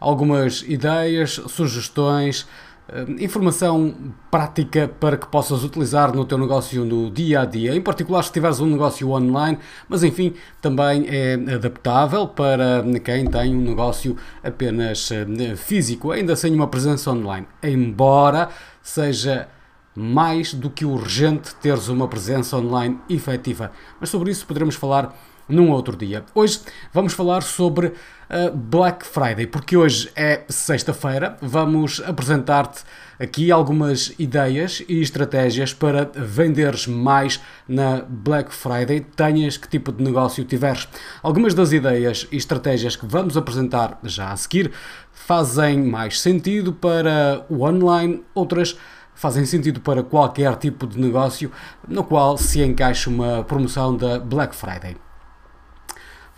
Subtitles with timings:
[0.00, 2.46] algumas ideias, sugestões,
[2.90, 7.82] eh, informação prática para que possas utilizar no teu negócio no dia a dia, em
[7.82, 9.58] particular se tiveres um negócio online,
[9.88, 16.54] mas enfim, também é adaptável para quem tem um negócio apenas eh, físico, ainda sem
[16.54, 18.48] uma presença online, embora
[18.82, 19.48] seja
[19.94, 23.72] mais do que urgente teres uma presença online efetiva.
[24.00, 25.14] Mas sobre isso poderemos falar
[25.48, 26.24] num outro dia.
[26.34, 26.60] Hoje
[26.92, 31.36] vamos falar sobre uh, Black Friday, porque hoje é sexta-feira.
[31.40, 32.84] Vamos apresentar-te
[33.18, 40.04] aqui algumas ideias e estratégias para venderes mais na Black Friday, tenhas que tipo de
[40.04, 40.86] negócio tiveres.
[41.22, 44.70] Algumas das ideias e estratégias que vamos apresentar já a seguir
[45.12, 48.76] fazem mais sentido para o online, outras
[49.14, 51.50] fazem sentido para qualquer tipo de negócio
[51.88, 55.07] no qual se encaixa uma promoção da Black Friday.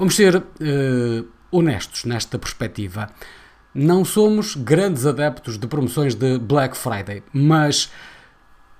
[0.01, 3.11] Vamos ser uh, honestos nesta perspectiva.
[3.75, 7.93] Não somos grandes adeptos de promoções de Black Friday, mas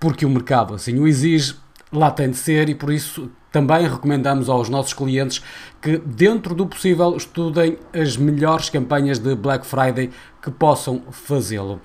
[0.01, 1.57] porque o mercado assim o exige,
[1.93, 5.45] lá tem de ser e por isso também recomendamos aos nossos clientes
[5.83, 10.11] que, dentro do possível, estudem as melhores campanhas de Black Friday
[10.41, 11.83] que possam fazê-lo.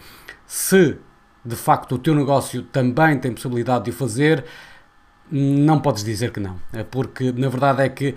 [0.47, 0.97] Se
[1.44, 4.45] de facto o teu negócio também tem possibilidade de o fazer,
[5.31, 8.16] não podes dizer que não, é porque na verdade é que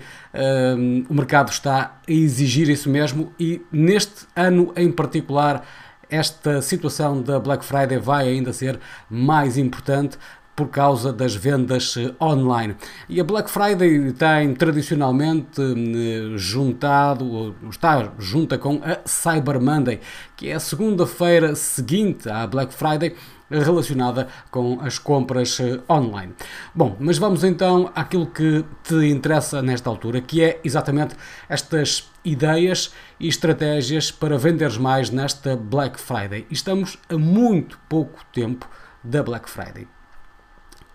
[0.77, 5.65] um, o mercado está a exigir isso mesmo e neste ano em particular
[6.09, 10.17] esta situação da Black Friday vai ainda ser mais importante
[10.59, 12.75] por causa das vendas eh, online.
[13.07, 20.01] E a Black Friday tem tradicionalmente hum, juntado, está junta com a Cyber Monday,
[20.35, 23.15] que é a segunda-feira seguinte à Black Friday,
[23.49, 26.33] relacionada com as compras eh, online.
[26.75, 31.15] Bom, mas vamos então àquilo que te interessa nesta altura, que é exatamente
[31.47, 36.45] estas ideias e estratégias para venderes mais nesta Black Friday.
[36.51, 38.67] Estamos a muito pouco tempo
[39.01, 39.87] da Black Friday.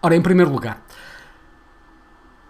[0.05, 0.83] Ora, em primeiro lugar,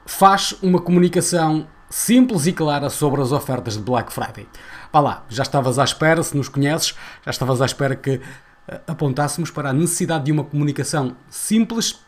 [0.05, 4.49] faz uma comunicação simples e clara sobre as ofertas de Black Friday.
[4.93, 8.21] Vá lá, já estavas à espera, se nos conheces, já estavas à espera que
[8.89, 12.01] apontássemos para a necessidade de uma comunicação simples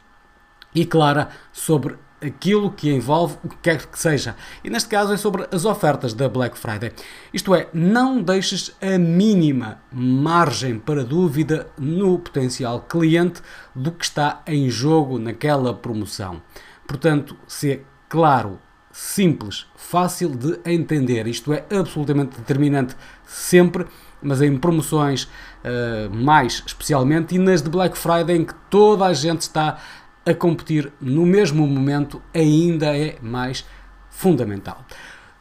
[0.75, 4.37] e clara sobre aquilo que envolve o que quer que seja.
[4.65, 6.93] E neste caso é sobre as ofertas da Black Friday.
[7.33, 13.41] Isto é, não deixes a mínima margem para dúvida no potencial cliente
[13.75, 16.43] do que está em jogo naquela promoção.
[16.87, 18.59] Portanto, ser claro,
[18.93, 21.27] simples, fácil de entender.
[21.27, 23.87] Isto é absolutamente determinante sempre
[24.23, 29.13] mas em promoções uh, mais especialmente e nas de Black Friday em que toda a
[29.13, 29.79] gente está
[30.27, 33.65] a competir no mesmo momento ainda é mais
[34.11, 34.85] fundamental.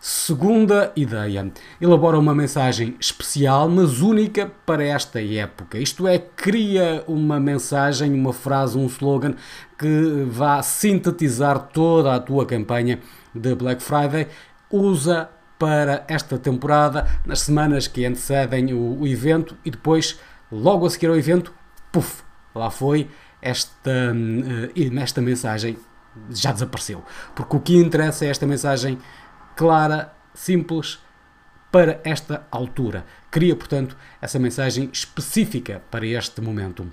[0.07, 1.51] Segunda ideia,
[1.81, 5.79] elabora uma mensagem especial, mas única para esta época.
[5.79, 9.33] Isto é, cria uma mensagem, uma frase, um slogan
[9.79, 12.99] que vá sintetizar toda a tua campanha
[13.33, 14.27] de Black Friday.
[14.69, 20.19] Usa para esta temporada, nas semanas que antecedem o, evento e depois,
[20.51, 21.51] logo a seguir ao evento,
[21.91, 22.21] puf,
[22.53, 23.09] lá foi
[23.45, 25.77] esta, uh, esta mensagem
[26.29, 27.03] já desapareceu.
[27.35, 28.97] Porque o que interessa é esta mensagem
[29.55, 30.99] clara, simples,
[31.71, 33.05] para esta altura.
[33.29, 36.89] Cria, portanto, essa mensagem específica para este momento.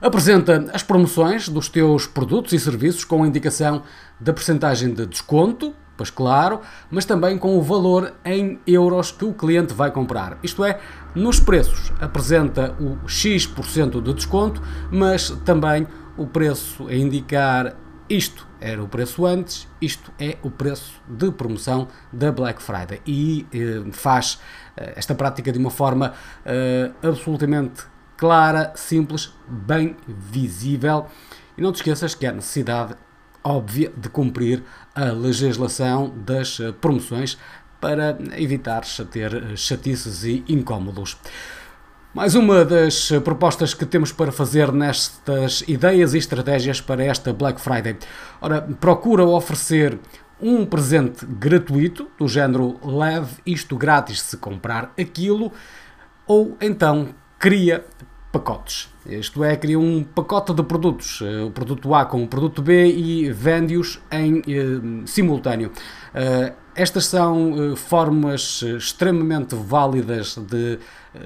[0.00, 3.82] Apresenta as promoções dos teus produtos e serviços com a indicação
[4.20, 9.32] da percentagem de desconto, pois claro, mas também com o valor em euros que o
[9.32, 10.38] cliente vai comprar.
[10.42, 10.80] Isto é,
[11.14, 15.86] nos preços apresenta o X% de desconto, mas também
[16.16, 17.76] o preço a indicar
[18.08, 23.46] isto era o preço antes, isto é o preço de promoção da Black Friday e
[23.52, 24.40] eh, faz
[24.76, 26.14] eh, esta prática de uma forma
[26.44, 27.82] eh, absolutamente
[28.16, 31.06] clara, simples, bem visível.
[31.58, 32.94] E não te esqueças que há necessidade
[33.46, 34.62] óbvia de cumprir
[34.94, 37.38] a legislação das eh, promoções
[37.80, 41.16] para evitar ter eh, chatices e incómodos.
[42.12, 47.32] Mais uma das eh, propostas que temos para fazer nestas ideias e estratégias para esta
[47.32, 47.96] Black Friday.
[48.40, 49.98] Ora, procura oferecer
[50.40, 55.52] um presente gratuito, do género leve isto grátis se comprar aquilo,
[56.26, 57.84] ou então cria
[58.32, 58.95] pacotes.
[59.08, 62.86] Isto é, cria um pacote de produtos, eh, o produto A com o produto B
[62.86, 65.70] e vende-os em eh, simultâneo.
[66.12, 70.78] Uh, estas são uh, formas extremamente válidas de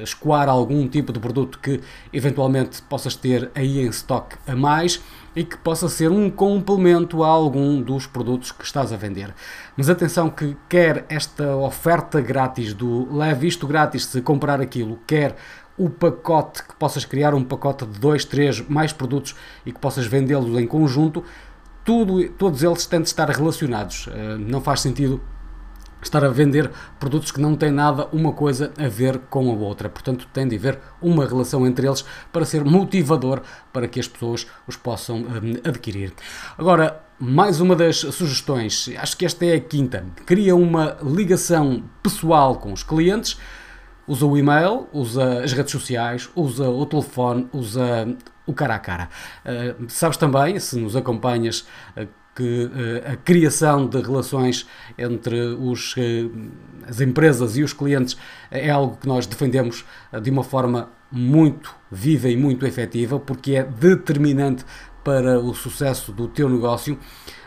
[0.03, 1.81] escoar algum tipo de produto que
[2.13, 5.01] eventualmente possas ter aí em stock a mais
[5.35, 9.35] e que possa ser um complemento a algum dos produtos que estás a vender.
[9.77, 15.37] Mas atenção que quer esta oferta grátis do leve isto grátis se comprar aquilo, quer
[15.81, 19.35] o pacote que possas criar um pacote de dois, três mais produtos
[19.65, 21.25] e que possas vendê-los em conjunto,
[21.83, 24.07] tudo, todos eles têm de estar relacionados.
[24.13, 25.23] Eh, não faz sentido
[26.03, 29.89] estar a vender produtos que não têm nada uma coisa a ver com a outra.
[29.89, 33.41] Portanto, tem de haver uma relação entre eles para ser motivador
[33.73, 36.13] para que as pessoas os possam um, adquirir.
[36.59, 40.05] Agora, mais uma das sugestões, acho que esta é a quinta.
[40.27, 43.39] Cria uma ligação pessoal com os clientes.
[44.11, 48.13] Usa o e-mail, usa as redes sociais, usa o telefone, usa
[48.45, 49.09] o cara a cara.
[49.45, 51.61] Uh, sabes também, se nos acompanhas,
[51.97, 54.67] uh, que uh, a criação de relações
[54.99, 55.95] entre os,
[56.89, 58.17] as empresas e os clientes
[58.51, 59.85] é algo que nós defendemos
[60.21, 64.65] de uma forma muito viva e muito efetiva, porque é determinante
[65.05, 66.99] para o sucesso do teu negócio.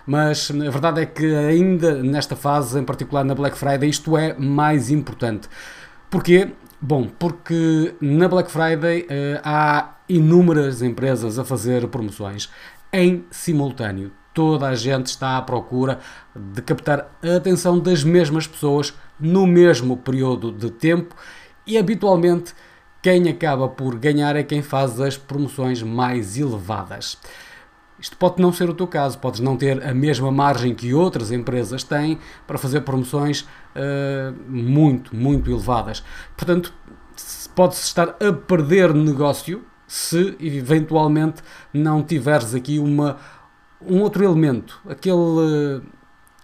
[0.06, 4.34] Mas a verdade é que ainda nesta fase, em particular na Black Friday, isto é
[4.38, 5.50] mais importante.
[6.14, 6.52] Porquê?
[6.80, 12.52] Bom, porque na Black Friday uh, há inúmeras empresas a fazer promoções
[12.94, 14.12] em simultâneo.
[14.32, 15.98] Toda a gente está à procura
[16.36, 21.16] de captar a atenção das mesmas pessoas no mesmo período de tempo
[21.66, 22.54] e habitualmente
[23.02, 27.18] quem acaba por ganhar é quem faz as promoções mais elevadas.
[28.04, 31.32] Isto pode não ser o teu caso, podes não ter a mesma margem que outras
[31.32, 36.04] empresas têm para fazer promoções uh, muito, muito elevadas.
[36.36, 36.74] Portanto,
[37.56, 41.42] pode-se estar a perder negócio se eventualmente
[41.74, 43.16] não tiveres aqui uma,
[43.80, 45.82] um outro elemento, aquele,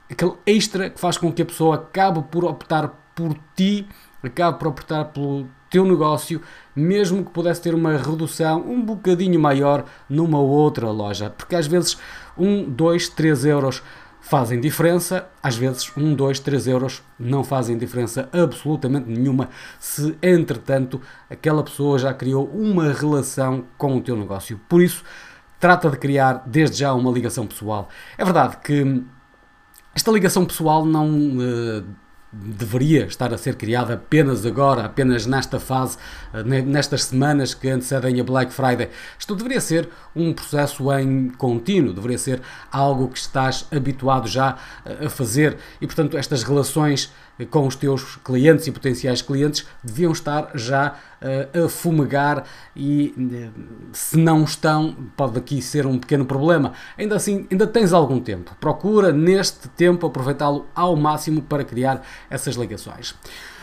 [0.10, 3.86] aquele extra que faz com que a pessoa acabe por optar por ti,
[4.24, 6.42] acabe por optar pelo teu negócio,
[6.76, 11.98] mesmo que pudesse ter uma redução um bocadinho maior numa outra loja, porque às vezes
[12.38, 13.84] 1, 2, 3 euros
[14.22, 19.50] fazem diferença, às vezes 1, 2, 3 euros não fazem diferença absolutamente nenhuma
[19.80, 24.60] se entretanto aquela pessoa já criou uma relação com o teu negócio.
[24.68, 25.04] Por isso,
[25.60, 27.90] trata de criar desde já uma ligação pessoal.
[28.18, 29.04] É verdade que
[29.96, 31.84] esta ligação pessoal não uh,
[32.32, 35.98] deveria estar a ser criada apenas agora, apenas nesta fase,
[36.34, 38.90] eh, nestas semanas que antecedem a Black Friday.
[39.18, 42.42] Isto deveria ser um processo em contínuo, deveria ser
[42.72, 47.12] algo que estás habituado já eh, a fazer e, portanto, estas relações
[47.46, 52.44] com os teus clientes e potenciais clientes deviam estar já uh, a fumegar
[52.76, 53.62] e uh,
[53.94, 56.74] se não estão, pode aqui ser um pequeno problema.
[56.98, 58.56] Ainda assim, ainda tens algum tempo.
[58.60, 63.16] Procura neste tempo aproveitá-lo ao máximo para criar essas ligações.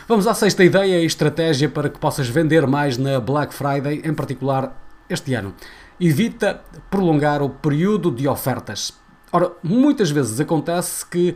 [0.07, 4.13] Vamos à sexta ideia e estratégia para que possas vender mais na Black Friday, em
[4.13, 5.53] particular este ano.
[5.99, 8.93] Evita prolongar o período de ofertas.
[9.31, 11.35] Ora, muitas vezes acontece que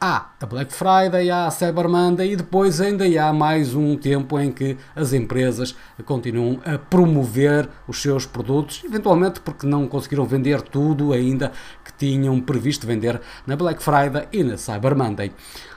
[0.00, 4.38] há a Black Friday, há a Cyber Monday e depois ainda há mais um tempo
[4.38, 5.74] em que as empresas
[6.04, 11.52] continuam a promover os seus produtos, eventualmente porque não conseguiram vender tudo ainda
[11.84, 15.32] que tinham previsto vender na Black Friday e na Cyber Monday.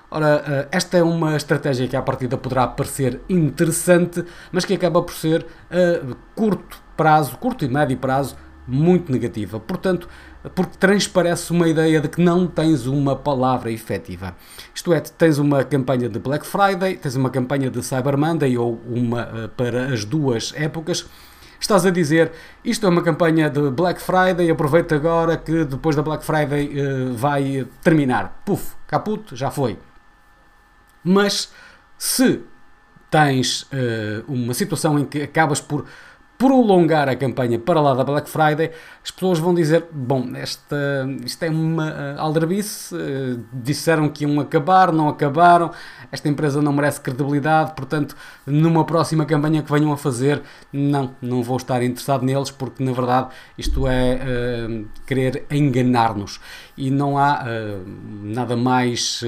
[0.09, 5.01] Ora, eh, esta é uma estratégia que à partida poderá parecer interessante, mas que acaba
[5.01, 8.35] por ser a curto prazo, curto e médio prazo,
[8.67, 9.59] muito negativa.
[9.59, 10.07] Portanto,
[10.49, 14.35] porque transparece uma ideia de que não tens uma palavra efetiva.
[14.73, 18.81] Isto é, tens uma campanha de Black Friday, tens uma campanha de Cyber Monday ou
[18.87, 21.07] uma uh, para as duas épocas.
[21.59, 22.31] Estás a dizer,
[22.65, 27.13] isto é uma campanha de Black Friday, aproveita agora que depois da Black Friday uh,
[27.13, 28.41] vai terminar.
[28.43, 29.77] Puf, caput, já foi.
[31.03, 31.51] Mas
[31.97, 32.41] se
[33.11, 35.85] tens uh, uma situação em que acabas por
[36.41, 38.71] prolongar a campanha para lá da Black Friday,
[39.03, 40.75] as pessoas vão dizer: Bom, esta,
[41.23, 45.69] isto é uma uh, aldrabice, uh, disseram que iam acabar, não acabaram,
[46.11, 50.41] esta empresa não merece credibilidade, portanto, numa próxima campanha que venham a fazer,
[50.73, 56.39] não, não vou estar interessado neles, porque na verdade isto é uh, querer enganar-nos.
[56.75, 57.45] E não há
[58.23, 59.21] nada mais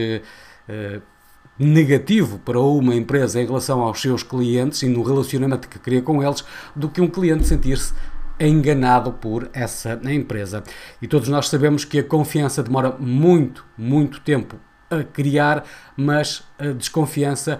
[1.63, 6.21] negativo para uma empresa em relação aos seus clientes e no relacionamento que cria com
[6.23, 6.43] eles
[6.75, 7.93] do que um cliente sentir-se
[8.39, 10.63] enganado por essa empresa.
[11.01, 14.57] E todos nós sabemos que a confiança demora muito, muito tempo
[14.89, 15.63] a criar,
[15.95, 17.59] mas a desconfiança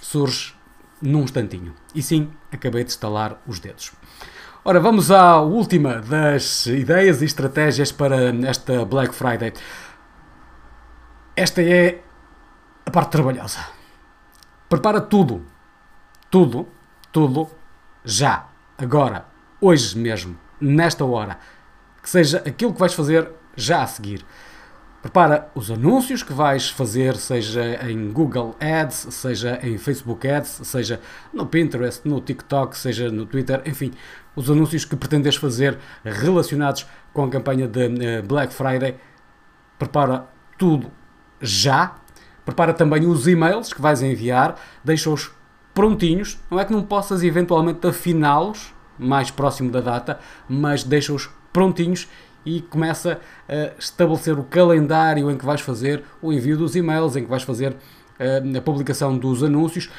[0.00, 0.54] surge
[1.00, 1.74] num instantinho.
[1.94, 3.92] E sim, acabei de estalar os dedos.
[4.64, 9.52] Ora, vamos à última das ideias e estratégias para esta Black Friday.
[11.36, 12.02] Esta é
[12.88, 13.58] a parte trabalhosa.
[14.66, 15.44] Prepara tudo,
[16.30, 16.66] tudo,
[17.12, 17.46] tudo,
[18.02, 19.26] já, agora,
[19.60, 21.38] hoje mesmo, nesta hora.
[22.02, 24.24] Que seja aquilo que vais fazer já a seguir.
[25.02, 30.98] Prepara os anúncios que vais fazer, seja em Google Ads, seja em Facebook Ads, seja
[31.30, 33.92] no Pinterest, no TikTok, seja no Twitter, enfim,
[34.34, 38.96] os anúncios que pretendes fazer relacionados com a campanha de eh, Black Friday.
[39.78, 40.26] Prepara
[40.56, 40.90] tudo
[41.38, 41.94] já.
[42.48, 45.30] Prepara também os e-mails que vais enviar, deixa-os
[45.74, 46.38] prontinhos.
[46.50, 52.08] Não é que não possas eventualmente afiná-los mais próximo da data, mas deixa-os prontinhos
[52.46, 57.24] e começa a estabelecer o calendário em que vais fazer o envio dos e-mails, em
[57.24, 57.76] que vais fazer
[58.18, 59.90] eh, a publicação dos anúncios.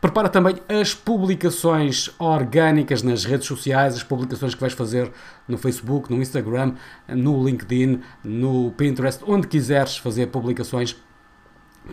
[0.00, 5.12] Prepara também as publicações orgânicas nas redes sociais, as publicações que vais fazer
[5.46, 6.76] no Facebook, no Instagram,
[7.06, 10.96] no LinkedIn, no Pinterest, onde quiseres fazer publicações.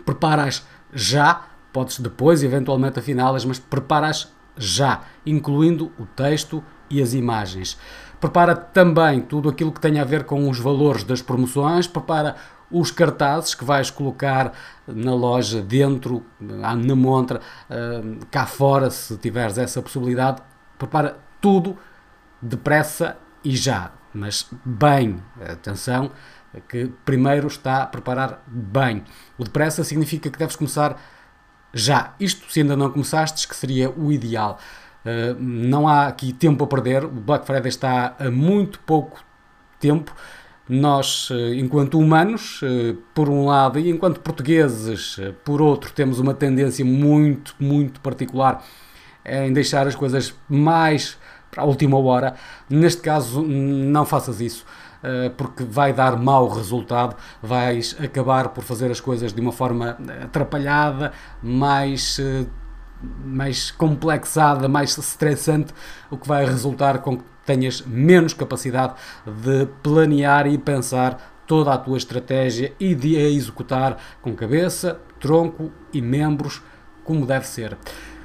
[0.04, 1.42] Prepara-as já,
[1.72, 7.78] podes depois eventualmente afiná-las, mas prepara-as já, incluindo o texto e as imagens.
[8.20, 12.36] Prepara também tudo aquilo que tenha a ver com os valores das promoções, prepara
[12.70, 14.52] os cartazes que vais colocar
[14.86, 17.40] na loja, dentro, na montra,
[17.70, 20.42] eh, cá fora, se tiveres essa possibilidade.
[20.76, 21.78] Prepara tudo
[22.42, 26.10] depressa e já, mas bem, atenção,
[26.68, 29.04] que primeiro está a preparar bem.
[29.36, 31.00] O depressa significa que deves começar
[31.72, 32.14] já.
[32.18, 34.58] Isto, se ainda não começaste, que seria o ideal.
[35.04, 37.04] Uh, não há aqui tempo a perder.
[37.04, 39.22] O Black Friday está a muito pouco
[39.78, 40.14] tempo.
[40.68, 46.34] Nós, uh, enquanto humanos, uh, por um lado, e enquanto portugueses, por outro, temos uma
[46.34, 48.64] tendência muito, muito particular
[49.24, 51.18] em deixar as coisas mais
[51.50, 52.34] para a última hora.
[52.68, 54.64] Neste caso, não faças isso.
[55.02, 59.96] Eh, porque vai dar mau resultado, vais acabar por fazer as coisas de uma forma
[60.24, 62.46] atrapalhada, mais eh,
[63.24, 65.72] mais complexada, mais estressante,
[66.10, 71.78] o que vai resultar com que tenhas menos capacidade de planear e pensar toda a
[71.78, 76.60] tua estratégia e de a executar com cabeça, tronco e membros
[77.04, 77.78] como deve ser.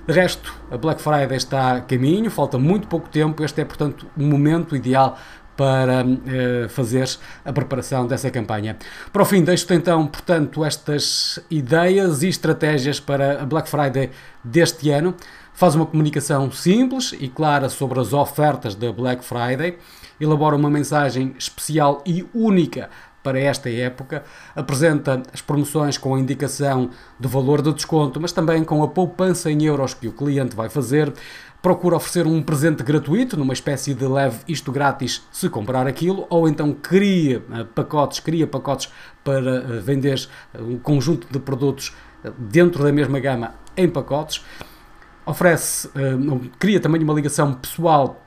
[0.05, 4.05] De resto, a Black Friday está a caminho, falta muito pouco tempo, este é, portanto,
[4.17, 5.17] o momento ideal
[5.55, 8.75] para uh, fazeres a preparação dessa campanha.
[9.13, 14.09] Para o fim, deixo-te então, portanto, estas ideias e estratégias para a Black Friday
[14.43, 15.15] deste ano.
[15.53, 19.77] Faz uma comunicação simples e clara sobre as ofertas da Black Friday,
[20.19, 22.89] elabora uma mensagem especial e única
[23.23, 28.63] para esta época, apresenta as promoções com a indicação do valor do desconto, mas também
[28.63, 31.13] com a poupança em euros que o cliente vai fazer,
[31.61, 36.49] procura oferecer um presente gratuito, numa espécie de leve isto grátis se comprar aquilo, ou
[36.49, 38.91] então cria uh, pacotes, cria pacotes
[39.23, 40.27] para uh, vender
[40.59, 41.95] um conjunto de produtos
[42.37, 44.43] dentro da mesma gama em pacotes.
[45.25, 45.89] Oferece,
[46.59, 48.22] cria também uma ligação pessoal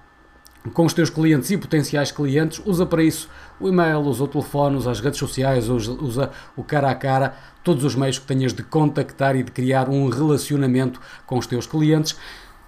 [0.72, 4.76] com os teus clientes e potenciais clientes, usa para isso o e-mail, usa o telefone,
[4.76, 8.62] usa as redes sociais, usa, o cara a cara, todos os meios que tenhas de
[8.62, 12.16] contactar e de criar um relacionamento com os teus clientes.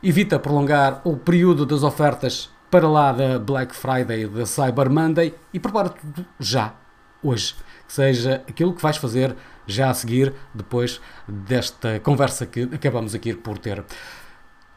[0.02, 5.58] Evita prolongar o período das ofertas para lá da Black Friday, da Cyber Monday e
[5.58, 6.74] prepara tudo já,
[7.22, 7.54] hoje.
[7.86, 9.34] Que seja aquilo que vais fazer
[9.66, 13.84] já a seguir, depois desta conversa que acabamos aqui por ter.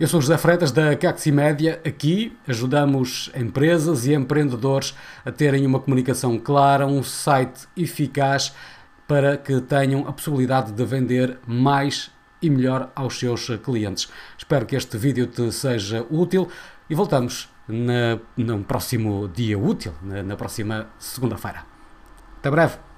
[0.01, 1.79] Eu sou José Freitas da Caxi Média.
[1.85, 8.51] Aqui ajudamos empresas e empreendedores a terem uma comunicação clara, um site eficaz
[9.07, 12.09] para que tenham a possibilidade de vender mais
[12.41, 14.09] e melhor aos seus clientes.
[14.35, 16.49] Espero que este vídeo te seja útil
[16.89, 21.63] e voltamos no próximo dia útil, na, na próxima segunda-feira.
[22.39, 22.90] Até breve!